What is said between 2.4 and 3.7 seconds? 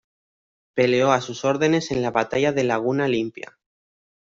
de Laguna Limpia.